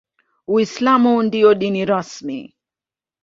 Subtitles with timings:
[0.47, 2.55] Uislamu ndio dini rasmi.